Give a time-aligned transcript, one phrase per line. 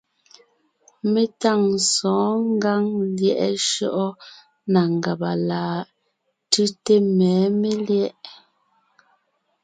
[1.11, 2.83] Mé tâŋ sɔ̌ɔn ngǎŋ
[3.15, 4.07] lyɛ̌ʼ shyɔ́ʼɔ
[4.71, 5.81] na ngàba láʼ?
[6.51, 8.15] Tʉ́te mɛ̌ melyɛ̌ʼ.